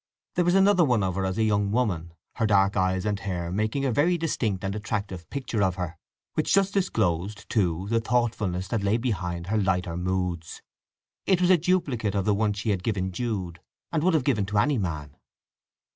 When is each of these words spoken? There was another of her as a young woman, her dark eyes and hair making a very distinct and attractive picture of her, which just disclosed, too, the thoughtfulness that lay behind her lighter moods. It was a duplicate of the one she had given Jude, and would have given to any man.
There 0.33 0.45
was 0.45 0.55
another 0.55 0.81
of 1.03 1.13
her 1.13 1.25
as 1.27 1.37
a 1.37 1.43
young 1.43 1.69
woman, 1.71 2.15
her 2.37 2.47
dark 2.47 2.75
eyes 2.75 3.05
and 3.05 3.19
hair 3.19 3.51
making 3.51 3.85
a 3.85 3.91
very 3.91 4.17
distinct 4.17 4.63
and 4.63 4.73
attractive 4.73 5.29
picture 5.29 5.61
of 5.61 5.75
her, 5.75 5.95
which 6.33 6.55
just 6.55 6.73
disclosed, 6.73 7.47
too, 7.51 7.85
the 7.89 7.99
thoughtfulness 7.99 8.67
that 8.69 8.81
lay 8.81 8.97
behind 8.97 9.45
her 9.45 9.59
lighter 9.59 9.95
moods. 9.95 10.63
It 11.27 11.39
was 11.39 11.51
a 11.51 11.57
duplicate 11.57 12.15
of 12.15 12.25
the 12.25 12.33
one 12.33 12.53
she 12.53 12.71
had 12.71 12.81
given 12.81 13.11
Jude, 13.11 13.59
and 13.91 14.01
would 14.01 14.15
have 14.15 14.23
given 14.23 14.47
to 14.47 14.57
any 14.57 14.79
man. 14.79 15.17